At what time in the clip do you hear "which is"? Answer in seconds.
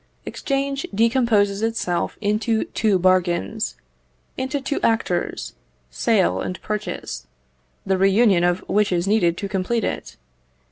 8.67-9.07